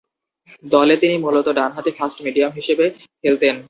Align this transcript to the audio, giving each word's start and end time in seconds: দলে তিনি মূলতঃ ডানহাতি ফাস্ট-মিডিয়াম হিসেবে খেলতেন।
দলে 0.63 0.95
তিনি 0.97 1.15
মূলতঃ 1.17 1.51
ডানহাতি 1.53 1.91
ফাস্ট-মিডিয়াম 1.97 2.51
হিসেবে 2.55 2.85
খেলতেন। 3.23 3.55